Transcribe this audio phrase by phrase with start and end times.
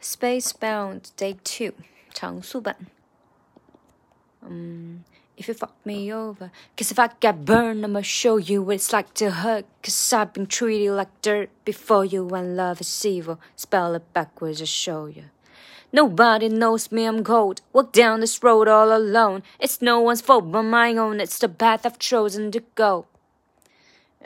[0.00, 1.74] Spacebound Day Two
[2.12, 2.76] 长速版。
[4.42, 5.04] 嗯。
[5.36, 6.50] if you fuck me over.
[6.76, 9.64] Cause if I get burned, I'ma show you what it's like to hurt.
[9.82, 13.40] Cause I've been treated like dirt before you, and love is evil.
[13.56, 15.24] Spell it backwards, I'll show you.
[15.92, 17.60] Nobody knows me, I'm cold.
[17.72, 19.42] Walk down this road all alone.
[19.58, 21.20] It's no one's fault but my own.
[21.20, 23.06] It's the path I've chosen to go.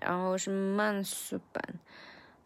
[0.02, 1.80] 然后是慢速版，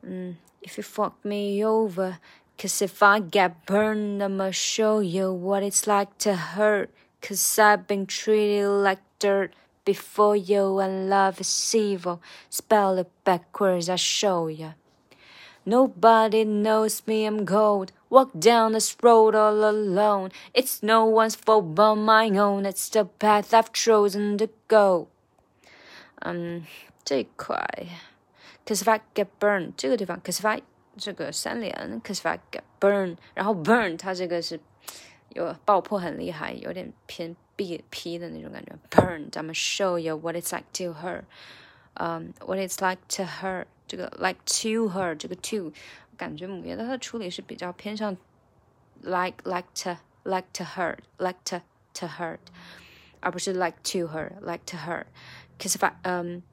[0.03, 2.19] 嗯，If you fuck me over,
[2.59, 6.91] cause if I get burned, I'ma show you what it's like to hurt.
[7.23, 9.53] Cause I've been treated like dirt
[9.85, 12.23] before you, and love is evil.
[12.49, 14.73] Spell it backwards, I'll show ya.
[15.67, 17.93] Nobody knows me, I'm cold.
[18.09, 20.31] Walk down this road all alone.
[20.55, 22.65] It's no one's fault but my own.
[22.65, 25.09] It's the path I've chosen to go.
[26.23, 26.67] 嗯，
[27.05, 27.67] 这一块，
[28.65, 30.63] cause if I get burned 这个地方，cause if I
[30.98, 31.74] 这个三连
[32.04, 34.60] c a s i f i burn，然后 burn 它这个是
[35.30, 38.74] 有爆破很厉害，有点偏 B P 的那种感觉。
[38.90, 41.24] burn，咱们 show you what it's like to her，
[41.96, 45.74] 嗯、um,，what it's like to her，这个 like to her 这个 to，
[46.18, 48.16] 感觉姆爷它的处理是比较偏向
[49.02, 51.62] like like to like to her like to
[51.94, 52.38] to her，
[53.20, 56.44] 而不是 like to her like to her，cause if I um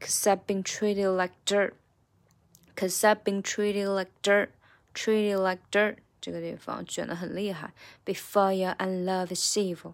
[0.00, 1.72] cause I've been treated like dirt。
[2.77, 4.49] Cause I've been treated like dirt,
[4.93, 5.97] treated like dirt.
[6.19, 7.73] 这个地方卷得很厉害。
[8.05, 9.93] Before you and love is evil,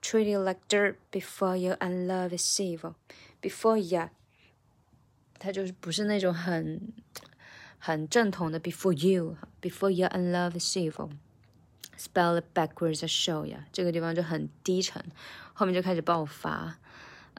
[0.00, 0.96] treat you like dirt.
[1.12, 2.94] Before you and love is evil,
[3.42, 4.08] before you，
[5.38, 6.92] 它就是不是那种很
[7.78, 11.10] 很正统的 before you, before you and love is evil.
[11.98, 13.58] Spell it backwards, I show you。
[13.72, 15.04] 这个地方就很低沉，
[15.52, 16.78] 后面就开始爆发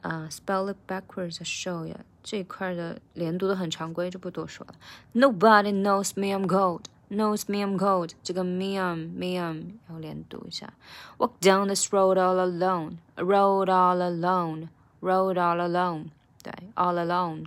[0.03, 0.29] 啊。
[0.29, 1.97] Spell it backwards, a show you。
[2.21, 4.75] 这一块的连读都很常规，就不多说了。
[5.13, 10.73] Nobody knows me, I'm gold knows me I'm cold，这个 me I'm me I'm 要连读一下。
[11.17, 14.69] Walk down this road all alone, road all alone,
[15.01, 16.05] road all alone，
[16.41, 17.45] 对，all alone，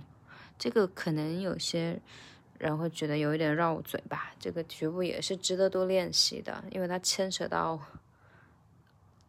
[0.59, 1.99] 这个可能有些
[2.59, 7.79] 人会觉得有一点绕嘴吧，这个局部也是值得多练习的，因为它牵扯到。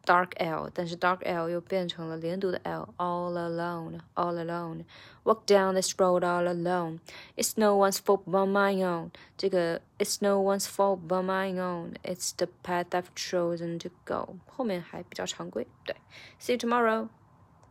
[0.07, 7.00] dark L，但是 dark L 又变成了连读的 L，all alone，all alone。Walk down this road all alone.
[7.38, 9.12] It's no one's fault but my own.
[9.38, 11.94] 这个 It's no one's fault but my own.
[12.03, 14.35] It's the path I've chosen to go.
[14.47, 15.66] 后面还比较常规。
[15.85, 15.96] 对，
[16.41, 17.07] See you tomorrow.